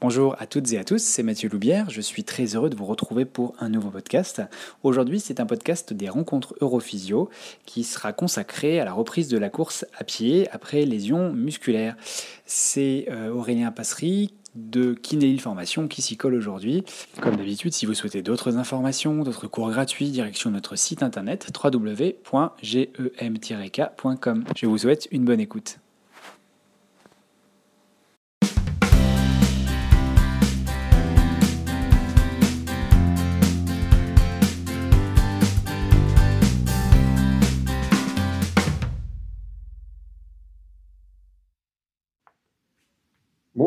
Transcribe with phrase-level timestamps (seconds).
[0.00, 1.90] Bonjour à toutes et à tous, c'est Mathieu Loubière.
[1.90, 4.40] Je suis très heureux de vous retrouver pour un nouveau podcast.
[4.84, 7.30] Aujourd'hui, c'est un podcast des rencontres Europhysio
[7.66, 11.96] qui sera consacré à la reprise de la course à pied après lésion musculaire.
[12.46, 16.84] C'est euh, Aurélien Passery de Kinéil Formation qui s'y colle aujourd'hui.
[17.20, 22.24] Comme d'habitude, si vous souhaitez d'autres informations, d'autres cours gratuits, direction notre site internet www.gem-k.com.
[24.54, 25.80] Je vous souhaite une bonne écoute.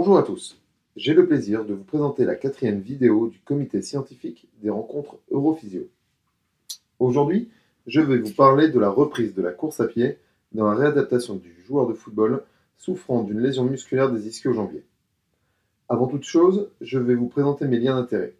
[0.04, 0.60] Bonjour à tous.
[0.96, 5.88] J'ai le plaisir de vous présenter la quatrième vidéo du comité scientifique des rencontres Europhysio.
[6.98, 7.52] Aujourd'hui,
[7.86, 10.18] je vais vous parler de la reprise de la course à pied
[10.54, 12.42] dans la réadaptation du joueur de football
[12.80, 14.86] souffrant d'une lésion musculaire des ischio-jambiers.
[15.88, 18.34] Avant toute chose, je vais vous présenter mes liens d'intérêt.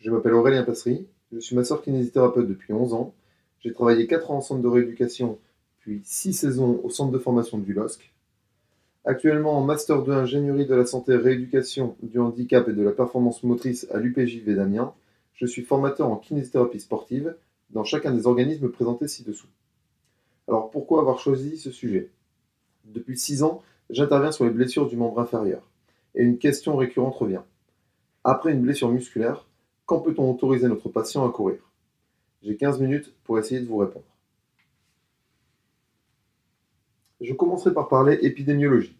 [0.00, 3.14] Je m'appelle Aurélien Passery, je suis masseur kinésithérapeute depuis 11 ans,
[3.60, 5.38] j'ai travaillé 4 ans en centre de rééducation,
[5.78, 8.12] puis 6 saisons au centre de formation du LOSC,
[9.08, 13.42] Actuellement en Master 2 Ingénierie de la santé, rééducation du handicap et de la performance
[13.42, 14.92] motrice à l'UPJV d'Amiens,
[15.32, 17.34] je suis formateur en kinésithérapie sportive
[17.70, 19.46] dans chacun des organismes présentés ci-dessous.
[20.46, 22.10] Alors pourquoi avoir choisi ce sujet?
[22.84, 25.62] Depuis 6 ans, j'interviens sur les blessures du membre inférieur.
[26.14, 27.40] Et une question récurrente revient.
[28.24, 29.46] Après une blessure musculaire,
[29.86, 31.60] quand peut-on autoriser notre patient à courir?
[32.42, 34.04] J'ai 15 minutes pour essayer de vous répondre.
[37.22, 38.97] Je commencerai par parler épidémiologie.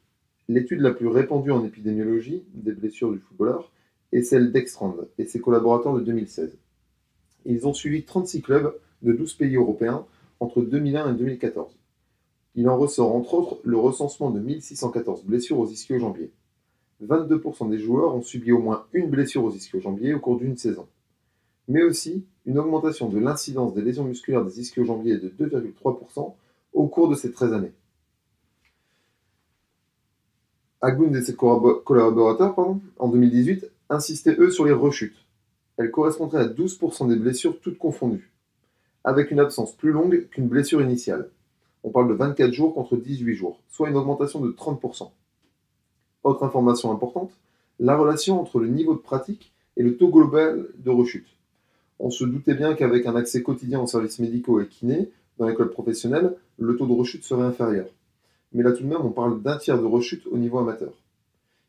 [0.51, 3.71] L'étude la plus répandue en épidémiologie des blessures du footballeur
[4.13, 6.57] est celle d'Extrand et ses collaborateurs de 2016.
[7.45, 10.07] Ils ont suivi 36 clubs de 12 pays européens
[10.41, 11.77] entre 2001 et 2014.
[12.55, 16.33] Il en ressort entre autres le recensement de 1614 blessures aux ischio-jambiers.
[17.05, 20.87] 22% des joueurs ont subi au moins une blessure aux ischio-jambiers au cours d'une saison,
[21.69, 26.33] mais aussi une augmentation de l'incidence des lésions musculaires des ischio-jambiers de 2,3%
[26.73, 27.73] au cours de ces 13 années.
[30.81, 32.57] Haglund et ses collaborateurs,
[32.99, 35.17] en 2018, insistaient eux sur les rechutes.
[35.77, 38.31] Elles correspondraient à 12% des blessures toutes confondues,
[39.03, 41.31] avec une absence plus longue qu'une blessure initiale.
[41.83, 45.11] On parle de 24 jours contre 18 jours, soit une augmentation de 30%.
[46.23, 47.33] Autre information importante,
[47.81, 51.29] la relation entre le niveau de pratique et le taux global de rechute.
[51.99, 55.71] On se doutait bien qu'avec un accès quotidien aux services médicaux et kinés dans l'école
[55.71, 57.87] professionnelle, le taux de rechute serait inférieur
[58.53, 60.93] mais là tout de même on parle d'un tiers de rechute au niveau amateur.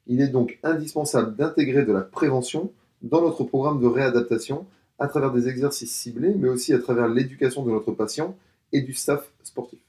[0.08, 4.66] Il est donc indispensable d'intégrer de la prévention dans notre programme de réadaptation
[4.98, 8.36] à travers des exercices ciblés, mais aussi à travers l'éducation de notre patient
[8.74, 9.80] et du staff sportif.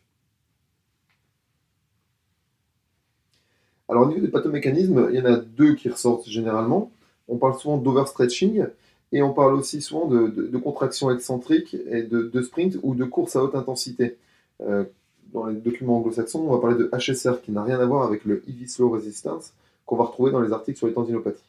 [3.89, 6.93] Alors au niveau des pathomécanismes, il y en a deux qui ressortent généralement.
[7.27, 8.67] On parle souvent d'overstretching
[9.13, 13.43] et on parle aussi souvent de, contraction excentrique et de, sprint ou de course à
[13.43, 14.17] haute intensité.
[14.61, 14.85] Euh,
[15.33, 18.25] dans les documents anglo-saxons, on va parler de HSR qui n'a rien à voir avec
[18.25, 19.53] le EV Slow Resistance
[19.87, 21.43] qu'on va retrouver dans les articles sur les tendinopathies.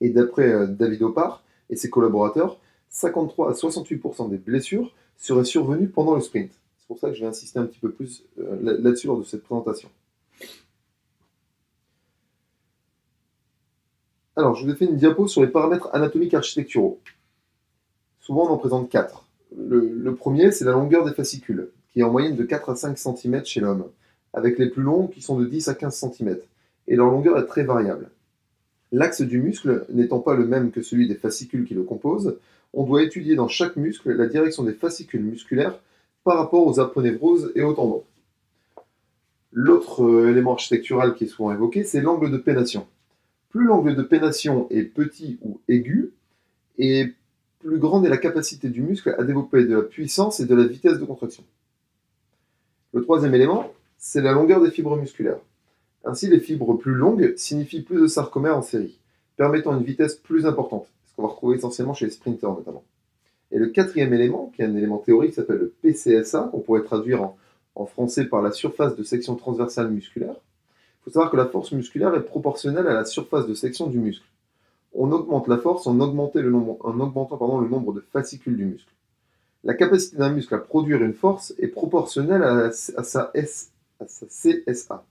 [0.00, 2.58] Et d'après euh, David Opar et ses collaborateurs,
[2.90, 6.52] 53 à 68% des blessures seraient survenues pendant le sprint.
[6.78, 9.24] C'est pour ça que je vais insister un petit peu plus euh, là-dessus lors de
[9.24, 9.88] cette présentation.
[14.36, 16.98] Alors, je vous ai fait une diapo sur les paramètres anatomiques architecturaux.
[18.20, 19.26] Souvent, on en présente quatre.
[19.56, 22.98] le premier, c'est la longueur des fascicules qui est en moyenne de 4 à 5
[22.98, 23.86] cm chez l'homme,
[24.34, 26.36] avec les plus longs qui sont de 10 à 15 cm,
[26.88, 28.10] et leur longueur est très variable.
[28.92, 32.36] L'axe du muscle n'étant pas le même que celui des fascicules qui le composent,
[32.72, 35.78] on doit étudier dans chaque muscle la direction des fascicules musculaires
[36.24, 38.04] par rapport aux aponevroses et aux tendons.
[39.52, 42.88] L'autre euh, élément architectural qui est souvent évoqué, c'est l'angle de pénation.
[43.50, 46.10] Plus l'angle de pénation est petit ou aigu,
[46.76, 47.12] et
[47.60, 50.64] plus grande est la capacité du muscle à développer de la puissance et de la
[50.64, 51.44] vitesse de contraction.
[52.94, 55.40] Le troisième élément, c'est la longueur des fibres musculaires.
[56.04, 59.00] Ainsi, les fibres plus longues signifient plus de sarcomères en série,
[59.36, 62.84] permettant une vitesse plus importante, ce qu'on va retrouver essentiellement chez les sprinters notamment.
[63.50, 67.32] Et le quatrième élément, qui est un élément théorique, s'appelle le PCSA, qu'on pourrait traduire
[67.74, 70.36] en, français par la surface de section transversale musculaire.
[70.36, 73.98] Il faut savoir que la force musculaire est proportionnelle à la surface de section du
[73.98, 74.24] muscle.
[74.92, 78.94] On augmente la force en, le nombre, en augmentant le nombre de fascicules du muscle.
[79.64, 83.32] La capacité d'un muscle à produire une force est proportionnelle à, sa,
[83.96, 85.04] CSA.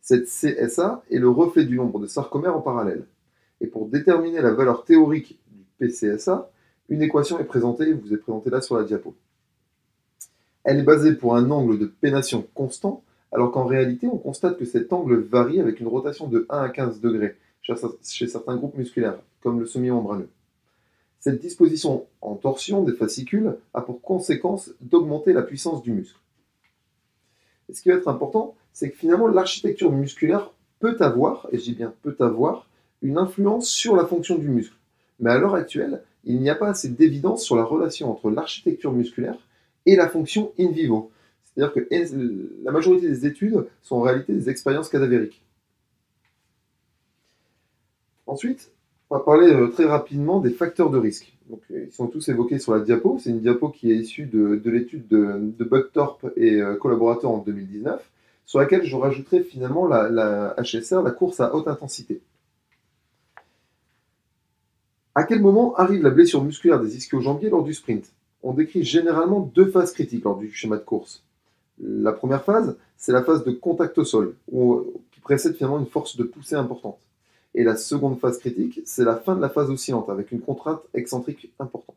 [0.00, 3.04] Cette CSA est le reflet du nombre de sarcomères en parallèle.
[3.60, 6.50] Et pour déterminer la valeur théorique du PCSA,
[6.88, 9.14] une équation est présentée, vous est présentée là sur la diapo.
[10.64, 14.64] Elle est basée pour un angle de pénation constant, alors qu'en réalité, on constate que
[14.64, 17.36] cet angle varie avec une rotation de 1 à 15 degrés
[18.02, 20.28] chez certains groupes musculaires, comme le semi-membraneux.
[21.20, 26.18] Cette disposition en torsion des fascicules a pour conséquence d'augmenter la puissance du muscle.
[27.72, 31.74] Ce qui va être important, c'est que finalement l'architecture musculaire peut avoir, et je dis
[31.74, 32.68] bien peut avoir,
[33.02, 34.74] une influence sur la fonction du muscle.
[35.20, 38.92] Mais à l'heure actuelle, il n'y a pas assez d'évidence sur la relation entre l'architecture
[38.92, 39.38] musculaire
[39.86, 41.10] et la fonction in vivo.
[41.44, 41.88] C'est-à-dire que
[42.62, 45.42] la majorité des études sont en réalité des expériences cadavériques.
[48.26, 48.70] Ensuite,
[49.10, 51.32] on va parler euh, très rapidement des facteurs de risque.
[51.48, 53.18] Donc, euh, ils sont tous évoqués sur la diapo.
[53.22, 57.38] C'est une diapo qui est issue de, l'étude de, de Buckthorpe et euh, collaborateurs en
[57.38, 58.02] 2019,
[58.44, 62.20] sur laquelle je rajouterai finalement la, la HSR, la course à haute intensité.
[65.14, 68.12] À quel moment arrive la blessure musculaire des ischio-jambiers lors du sprint?
[68.42, 71.24] On décrit généralement deux phases critiques lors du schéma de course.
[71.80, 76.16] La première phase, c'est la phase de contact au sol, qui précède finalement une force
[76.16, 76.98] de poussée importante.
[77.58, 80.80] Et la seconde phase critique, c'est la fin de la phase oscillante, avec une contrainte
[80.94, 81.96] excentrique importante.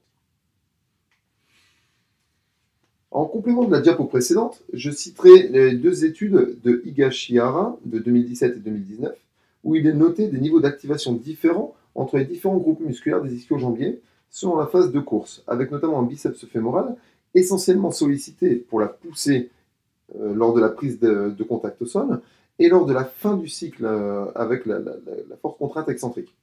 [3.11, 8.55] En complément de la diapo précédente, je citerai les deux études de Higashihara de 2017
[8.55, 9.15] et 2019,
[9.63, 14.01] où il est noté des niveaux d'activation différents entre les différents groupes musculaires des ischio-jambiers
[14.31, 16.95] selon la phase de course, avec notamment un biceps fémoral
[17.35, 19.51] essentiellement sollicité pour la poussée
[20.19, 22.19] euh, lors de la prise de, contact au sol
[22.63, 24.79] et lors de la fin du cycle euh, avec la,
[25.41, 26.35] force contrainte excentrique,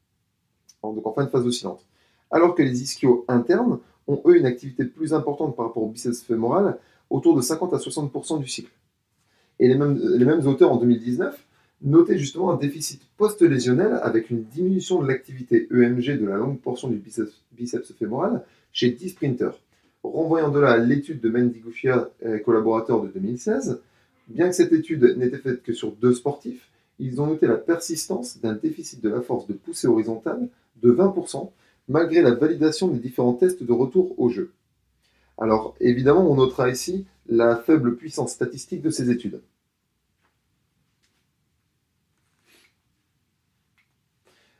[0.82, 1.84] donc en fin de phase oscillante.
[2.30, 6.22] Alors que les ischios internes ont eux une activité plus importante par rapport au biceps
[6.22, 6.78] fémoral,
[7.08, 8.72] autour de 50 à 60% du cycle.
[9.60, 11.44] Et les mêmes, les mêmes auteurs en 2019
[11.80, 16.88] Notez justement un déficit post-lésionnel avec une diminution de l'activité EMG de la longue portion
[16.88, 18.42] du biceps, fémoral
[18.72, 19.56] chez 10 sprinters.
[20.02, 21.62] Renvoyant de là l'étude de Mendy
[22.22, 23.80] et collaborateurs de 2016,
[24.28, 28.38] bien que cette étude n'était faite que sur deux sportifs, ils ont noté la persistance
[28.40, 30.48] d'un déficit de la force de poussée horizontale
[30.82, 31.50] de 20%,
[31.88, 34.52] malgré la validation des différents tests de retour au jeu.
[35.38, 39.40] Alors évidemment, on notera ici la faible puissance statistique de ces études.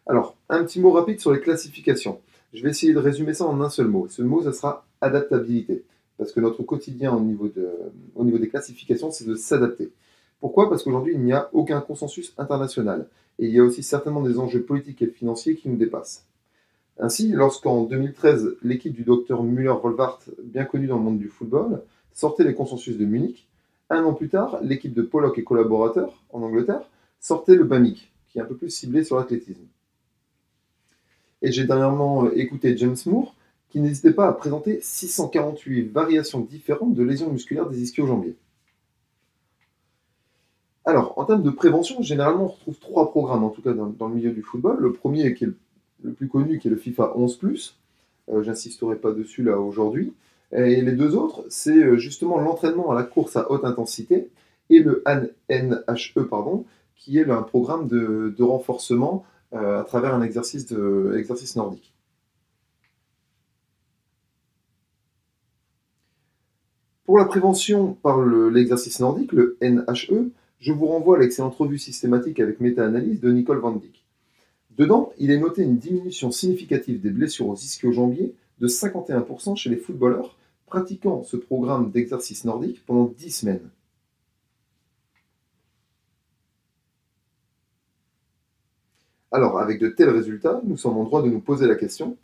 [0.07, 2.21] Alors, un petit mot rapide sur les classifications.
[2.55, 4.09] Je vais essayer de résumer ça en un seul mot.
[4.09, 5.85] Ce mot, ça sera adaptabilité.
[6.19, 7.49] Parce que notre quotidien au niveau,
[8.15, 9.93] au niveau des classifications, c'est de s'adapter.
[10.41, 10.69] Pourquoi?
[10.69, 13.09] Parce qu'aujourd'hui, il n'y a aucun consensus international.
[13.39, 16.27] Et il y a aussi certainement des enjeux politiques et financiers qui nous dépassent.
[16.99, 21.83] Ainsi, lorsqu'en 2013, l'équipe du docteur Müller-Volvart, bien connue dans le monde du football,
[22.13, 23.49] sortait les consensus de Munich,
[23.91, 26.91] un an plus tard, l'équipe de Pollock et collaborateurs, en Angleterre,
[27.21, 29.63] sortait le BAMIC, qui est un peu plus ciblé sur l'athlétisme.
[31.41, 33.35] Et j'ai dernièrement euh, écouté James Moore,
[33.71, 38.37] qui n'hésitait pas à présenter 648 variations différentes de lésions musculaires des ischio-jambiers.
[40.85, 44.15] Alors, en termes de prévention, généralement, on retrouve trois programmes, en tout cas dans, le
[44.15, 44.79] milieu du football.
[44.81, 45.51] Le premier, qui est
[46.03, 47.75] le, plus connu, qui est le FIFA 11+,
[48.31, 50.15] euh, j'insisterai pas dessus là aujourd'hui.
[50.53, 54.31] Et les deux autres, c'est euh, justement l'entraînement à la course à haute intensité
[54.71, 55.05] et le
[55.51, 56.65] NHE, pardon,
[56.97, 60.71] qui est un programme de renforcement euh, à travers un exercice,
[61.57, 61.95] nordique.
[67.09, 72.39] Pour la prévention par l'exercice nordique, le NHE, je vous renvoie à l'excellente revue systématique
[72.39, 74.05] avec méta-analyse de Nicole Van Dijk.
[74.77, 79.79] Dedans, il est noté une diminution significative des blessures aux ischio-jambiers de 51% chez les
[79.79, 83.71] footballeurs pratiquant ce programme d'exercice nordique pendant 10 semaines.
[89.33, 92.19] Alors, avec de tels résultats, nous sommes en droit de nous poser la question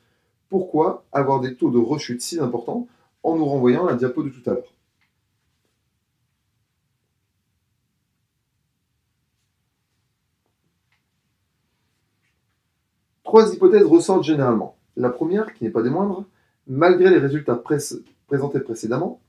[0.50, 2.86] pourquoi avoir des taux de rechute si importants
[3.24, 4.72] en nous renvoyant à la diapo de tout à l'heure
[13.24, 14.76] Trois hypothèses ressortent généralement.
[14.96, 16.24] La première, qui n'est pas des moindres,
[16.68, 17.60] malgré les résultats
[18.28, 19.20] présentés précédemment,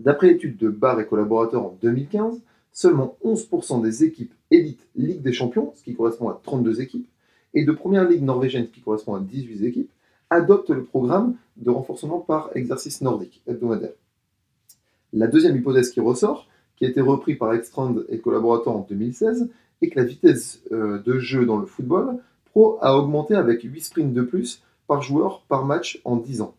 [0.00, 2.40] d'après l'étude de Barr et collaborateurs en 2015,
[2.72, 7.08] seulement 11% des équipes élites Ligue des Champions, ce qui correspond à 32 équipes,
[7.54, 9.90] et de première ligue norvégienne, qui correspond à 18 équipes,
[10.32, 13.92] adopte le programme de renforcement par exercice nordique hebdomadaire.
[15.12, 19.50] La deuxième hypothèse qui ressort, qui a été reprise par Ekstrand et collaborateurs en 2016,
[19.82, 23.80] est que la vitesse euh, de jeu dans le football pro a augmenté avec 8
[23.80, 26.54] sprints de plus par joueur par match en 10 ans.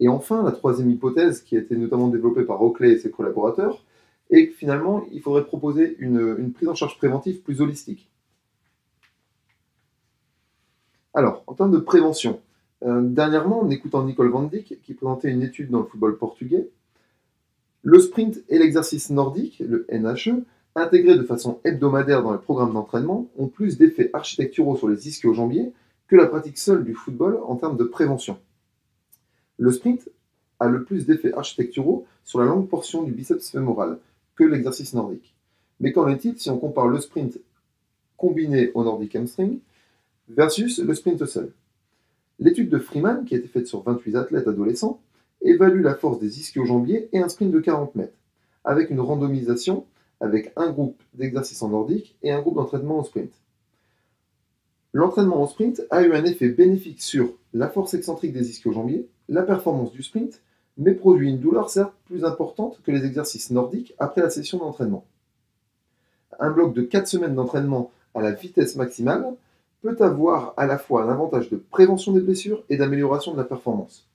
[0.00, 3.84] Et enfin, la troisième hypothèse, qui a été notamment développée par Oakley et ses collaborateurs,
[4.30, 8.10] est que finalement, il faudrait proposer une, prise en charge préventive plus holistique.
[11.12, 12.40] Alors, en termes de prévention,
[12.82, 16.68] dernièrement, en écoutant Nicole Van Dijk, qui présentait une étude dans le football portugais,
[17.82, 20.42] le sprint et l'exercice nordique, le NHE,
[20.74, 25.72] intégrés de façon hebdomadaire dans les programmes d'entraînement, ont plus d'effets architecturaux sur les ischio-jambiers
[26.08, 28.38] que la pratique seule du football en termes de prévention.
[29.58, 30.08] Le sprint
[30.60, 33.98] a le plus d'effets architecturaux sur la longue portion du biceps fémoral
[34.34, 35.34] que l'exercice nordique.
[35.80, 37.38] Mais qu'en est-il si on compare le sprint
[38.16, 39.58] combiné au nordic hamstring
[40.28, 41.52] versus le sprint seul?
[42.38, 45.00] L'étude de Freeman, qui a été faite sur 28 athlètes adolescents,
[45.42, 48.16] évalue la force des ischio-jambiers et un sprint de 40 mètres,
[48.64, 49.86] avec une randomisation
[50.20, 53.32] avec un groupe d'exercices en nordique et un groupe d'entraînement au sprint.
[54.92, 59.42] L'entraînement au sprint a eu un effet bénéfique sur la force excentrique des ischio-jambiers, la
[59.42, 60.40] performance du sprint,
[60.78, 65.04] mais produit une douleur certes plus importante que les exercices nordiques après la session d'entraînement.
[66.38, 69.34] Un bloc de 4 semaines d'entraînement à la vitesse maximale
[69.84, 73.44] peut avoir à la fois un avantage de prévention des blessures et d'amélioration de la
[73.44, 74.08] performance.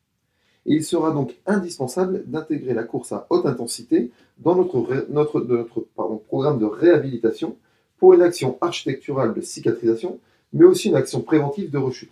[0.65, 5.67] Il sera donc indispensable d'intégrer la course à haute intensité dans notre
[6.27, 7.55] programme de réhabilitation
[7.99, 10.19] pour une action architecturale de cicatrisation,
[10.53, 12.11] mais aussi une action préventive de rechute.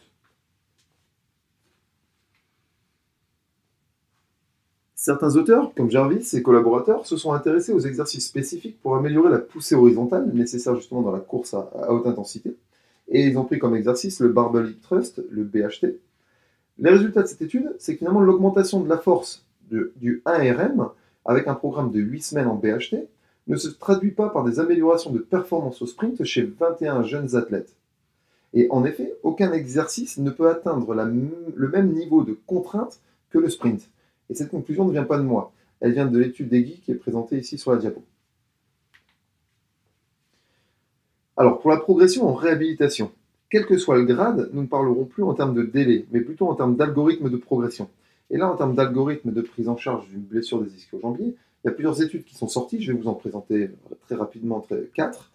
[4.94, 9.38] Certains auteurs, comme Jarvis et collaborateurs, se sont intéressés aux exercices spécifiques pour améliorer la
[9.40, 12.58] poussée horizontale nécessaire justement dans la course à, haute intensité.
[13.10, 15.96] Et ils ont pris comme exercice le Barbell Thrust, le BHT.
[16.80, 20.92] Les résultats de cette étude, c'est que finalement l'augmentation de la force du 1RM
[21.26, 23.08] avec un programme de 8 semaines en BHT
[23.48, 27.74] ne se traduit pas par des améliorations de performance au sprint chez 21 jeunes athlètes.
[28.54, 33.00] Et en effet, aucun exercice ne peut atteindre le même niveau de contrainte
[33.30, 33.90] que le sprint.
[34.30, 35.52] Et cette conclusion ne vient pas de moi.
[35.80, 38.02] Elle vient de l'étude d'Egui qui est présentée ici sur la diapo.
[41.38, 43.12] Alors, pour la progression en réhabilitation,
[43.50, 46.48] quel que soit le grade, nous ne parlerons plus en termes de délai, mais plutôt
[46.50, 47.90] en termes d'algorithme de progression.
[48.30, 51.70] Et là, en termes d'algorithme de prise en charge d'une blessure des ischio-jambiers, il y
[51.70, 52.82] a plusieurs études qui sont sorties.
[52.82, 53.70] Je vais vous en présenter
[54.06, 55.32] très rapidement quatre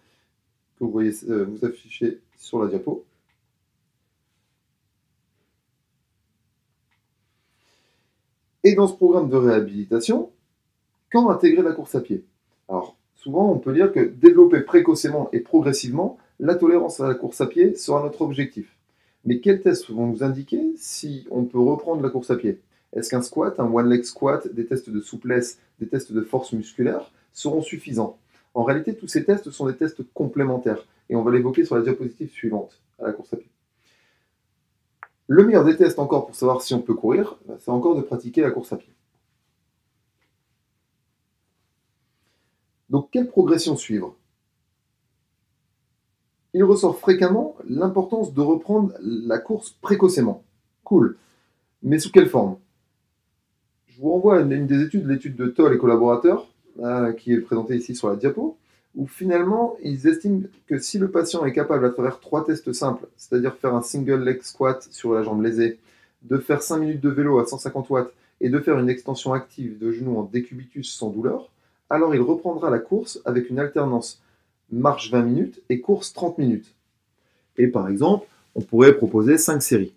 [0.78, 3.04] que vous voyez euh, vous afficher sur la diapo.
[8.64, 10.30] Et dans ce programme de réhabilitation,
[11.11, 12.25] quand intégrer la course à pied?
[13.22, 17.46] Souvent, on peut dire que développer précocement et progressivement la tolérance à la course à
[17.46, 18.76] pied sera notre objectif.
[19.24, 22.58] Mais quels tests vont nous indiquer si on peut reprendre la course à pied?
[22.92, 27.12] Est-ce qu'un squat, un one-leg squat, des tests de souplesse, des tests de force musculaire
[27.32, 28.18] seront suffisants?
[28.54, 31.82] En réalité, tous ces tests sont des tests complémentaires et on va l'évoquer sur la
[31.82, 33.48] diapositive suivante à la course à pied.
[35.28, 38.40] Le meilleur des tests encore pour savoir si on peut courir, c'est encore de pratiquer
[38.40, 38.92] la course à pied.
[42.92, 44.14] Donc quelle progression suivre?
[46.54, 50.44] Il ressort fréquemment l'importance de reprendre la course précocement.
[50.84, 51.16] Cool.
[51.82, 52.58] Mais sous quelle forme?
[53.87, 56.46] Je vous renvoie à une des études, l'étude de Toll et collaborateurs,
[56.80, 58.58] euh, qui est présentée ici sur la diapo
[58.94, 63.06] où finalement, ils estiment que si le patient est capable, à travers trois tests simples,
[63.16, 65.78] c'est-à-dire faire un single leg squat sur la jambe lésée,
[66.20, 69.78] de faire 5 minutes de vélo à 150 watts et de faire une extension active
[69.78, 71.50] de genou en décubitus sans douleur,
[71.92, 74.22] alors il reprendra la course avec une alternance
[74.70, 76.75] marche 20 minutes et course 30 minutes.
[77.58, 79.92] Et par exemple, on pourrait proposer 5 séries.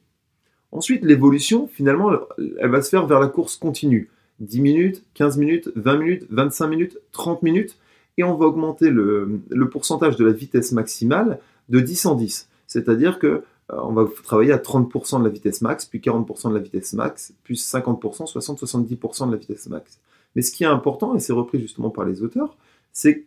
[0.74, 4.10] Ensuite, l'évolution, finalement, elle va se faire vers la course continue.
[4.42, 7.78] 10 minutes, 15 minutes, 20 minutes, 25 minutes, 30 minutes,
[8.18, 12.50] et on va augmenter le, pourcentage de la vitesse maximale de 10 en 10.
[12.68, 16.56] C'est-à-dire que euh, on va travailler à 30% de la vitesse max, puis 40% de
[16.56, 19.98] la vitesse max, puis 50%, 60-70% de la vitesse max.
[20.36, 22.58] Mais ce qui est important, et c'est repris justement par les auteurs,
[22.92, 23.26] c'est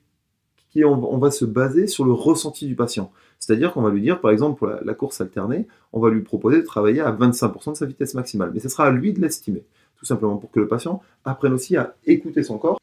[0.75, 3.11] qu'on va se baser sur le ressenti du patient.
[3.39, 6.59] C'est-à-dire qu'on va lui dire, par exemple, pour la, course alternée, on va lui proposer
[6.59, 8.51] de travailler à 25% de sa vitesse maximale.
[8.53, 9.65] Mais ce sera à lui de l'estimer,
[9.97, 12.79] tout simplement pour que le patient apprenne aussi à écouter son corps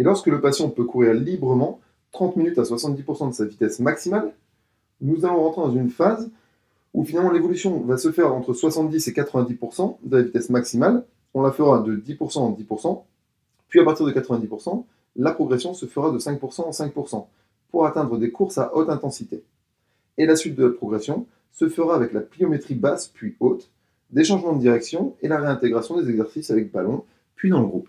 [0.00, 1.78] et lorsque le patient peut courir librement,
[2.12, 4.32] 30 minutes à 70% de sa vitesse maximale,
[5.02, 6.30] nous allons rentrer dans une phase
[6.94, 11.04] où finalement l'évolution va se faire entre 70 et 90% de la vitesse maximale.
[11.34, 13.02] On la fera de 10% en 10%,
[13.70, 14.84] puis à partir de 90%,
[15.16, 17.26] la progression se fera de 5% en 5%
[17.70, 19.42] pour atteindre des courses à haute intensité.
[20.18, 23.70] Et la suite de la progression se fera avec la pliométrie basse puis haute,
[24.10, 27.04] des changements de direction et la réintégration des exercices avec ballon,
[27.36, 27.88] puis dans le groupe.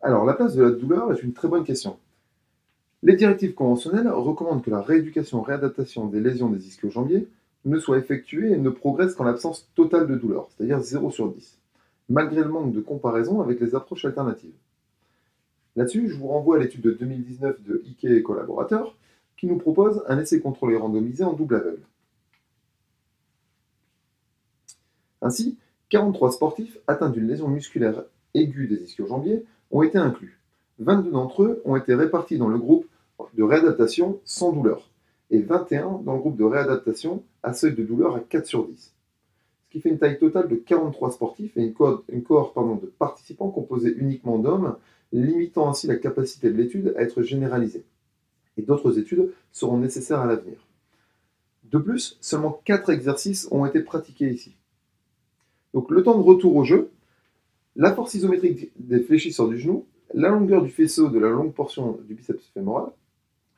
[0.00, 1.98] Alors, la place de la douleur est une très bonne question.
[3.02, 7.28] Les directives conventionnelles recommandent que la rééducation-réadaptation des lésions des ischio-jambiers
[7.66, 11.58] ne soit effectuée et ne progresse qu'en l'absence totale de douleur, c'est-à-dire 0 sur 10,
[12.08, 14.54] malgré le manque de comparaison avec les approches alternatives.
[15.74, 18.96] Là-dessus, je vous renvoie à l'étude de 2019 de Ike et collaborateurs,
[19.36, 21.82] qui nous propose un essai contrôlé randomisé en double aveugle.
[25.20, 25.58] Ainsi,
[25.90, 30.40] 43 sportifs atteints d'une lésion musculaire aiguë des ischio-jambiers ont été inclus.
[30.78, 32.86] 22 d'entre eux ont été répartis dans le groupe
[33.34, 34.88] de réadaptation sans douleur
[35.30, 38.94] et 21 dans le groupe de réadaptation à seuil de douleur à 4 sur 10.
[39.64, 42.22] Ce qui fait une taille totale de 43 sportifs et une cohorte, une
[42.80, 44.76] de participants composée uniquement d'hommes,
[45.12, 47.84] limitant ainsi la capacité de l'étude à être généralisée.
[48.56, 50.66] Et d'autres études seront nécessaires à l'avenir.
[51.64, 54.54] De plus, seulement 4 exercices ont été pratiqués ici.
[55.74, 56.90] Donc le temps de retour au jeu,
[57.74, 61.98] la force isométrique des fléchisseurs du genou, la longueur du faisceau de la longue portion
[62.08, 62.90] du biceps fémoral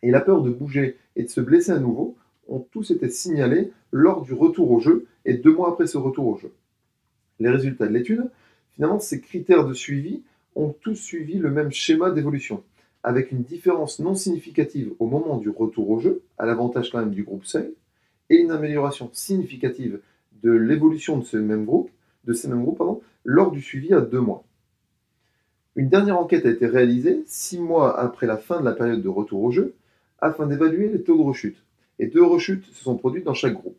[0.02, 2.16] et la peur de bouger et de se blesser à nouveau
[2.48, 6.26] ont tous été signalés lors du retour au jeu et deux mois après ce retour
[6.28, 6.52] au jeu.
[7.40, 8.30] Les résultats de l'étude,
[8.72, 10.22] finalement, ces critères de suivi
[10.54, 12.62] ont tous suivi le même schéma d'évolution,
[13.02, 17.14] avec une différence non significative au moment du retour au jeu, à l'avantage quand même
[17.14, 17.74] du groupe seuil,
[18.30, 20.00] et une amélioration significative
[20.42, 21.90] de l'évolution de ce même groupe,
[22.24, 24.44] de ces mêmes groupes pardon, lors du suivi à deux mois.
[25.74, 29.08] Une dernière enquête a été réalisée six mois après la fin de la période de
[29.08, 29.74] retour au jeu
[30.18, 31.64] afin d'évaluer les taux de rechute.
[31.98, 33.78] Et deux rechutes se sont produites dans chaque groupe.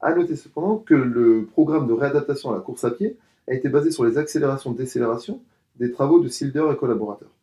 [0.00, 3.18] A noter cependant que le programme de réadaptation à la course à pied
[3.48, 5.42] a été basé sur les accélérations-décélérations
[5.76, 7.34] des travaux de Silder et collaborateurs.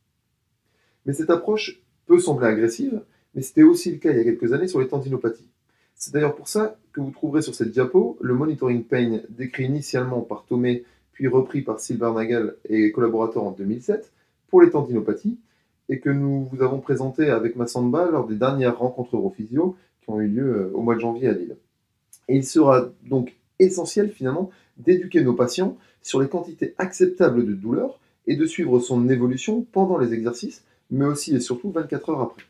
[1.06, 3.02] Mais cette approche peut sembler agressive,
[3.36, 5.50] mais c'était aussi le cas il y a quelques années sur les tendinopathies.
[5.96, 10.22] C'est d'ailleurs pour ça que vous trouverez sur cette diapo le monitoring pain décrit initialement
[10.22, 14.12] par Tomé, puis repris par Silbernagle et collaborateurs en 2007
[14.48, 15.40] pour les tendinopathies,
[15.90, 20.20] et que nous vous avons présenté avec Massamba lors des dernières rencontres Europhysio qui ont
[20.20, 21.58] eu lieu euh, au mois de janvier à Lille.
[22.28, 28.00] Et il sera donc essentiel finalement d'éduquer nos patients sur les quantités acceptables de douleur
[28.28, 32.44] et de suivre son évolution pendant les exercices, mais aussi et surtout 24 heures après.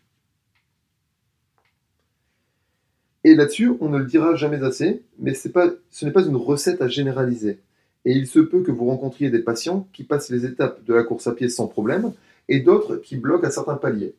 [3.24, 6.88] Et là-dessus, on ne le dira jamais assez, mais ce n'est pas une recette à
[6.88, 7.60] généraliser.
[8.06, 11.04] Et il se peut que vous rencontriez des patients qui passent les étapes de la
[11.04, 12.14] course à pied sans problème,
[12.50, 14.16] et d'autres qui bloquent à certains paliers.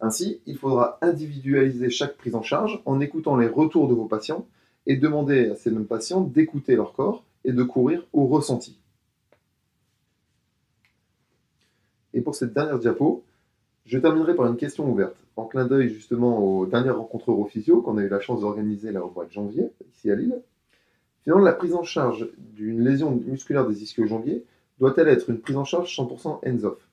[0.00, 4.46] Ainsi, il faudra individualiser chaque prise en charge en écoutant les retours de vos patients
[4.86, 8.78] et demander à ces mêmes patients d'écouter leur corps et de courir au ressenti.
[12.12, 13.24] Et pour cette dernière diapo,
[13.84, 17.98] je terminerai par une question ouverte, en clin d'œil justement aux dernières rencontres Europhysio qu'on
[17.98, 20.40] a eu la chance d'organiser là au mois de janvier, ici à Lille.
[21.22, 24.44] Finalement, la prise en charge d'une lésion musculaire des ischio-jambiers
[24.78, 26.85] doit-elle être une prise en charge 100% hands-off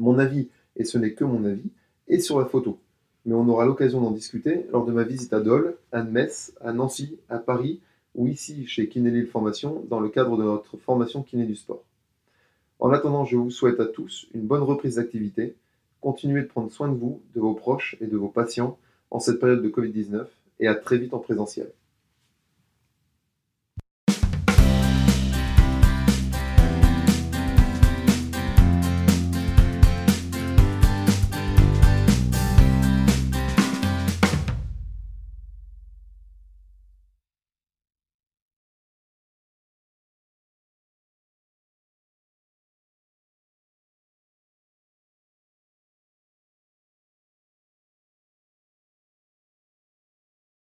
[0.00, 1.70] Mon avis, et ce n'est que mon avis,
[2.08, 2.78] est sur la photo.
[3.24, 6.72] Mais on aura l'occasion d'en discuter lors de ma visite à Dole, à Metz, à
[6.72, 7.80] Nancy, à Paris
[8.16, 11.84] ou ici chez Kiné Formation dans le cadre de notre formation Kiné du sport.
[12.80, 15.54] En attendant, je vous souhaite à tous une bonne reprise d'activité
[16.00, 18.78] Continuez de prendre soin de vous, de vos proches et de vos patients
[19.10, 20.24] en cette période de Covid-19
[20.60, 21.70] et à très vite en présentiel.